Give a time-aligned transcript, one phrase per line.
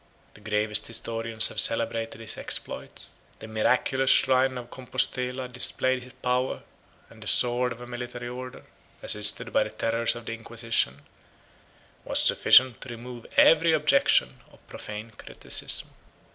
[0.33, 6.63] The gravest historians have celebrated his exploits; the miraculous shrine of Compostella displayed his power;
[7.11, 8.63] and the sword of a military order,
[9.03, 11.03] assisted by the terrors of the Inquisition,
[12.03, 15.89] was sufficient to remove every objection of profane criticism.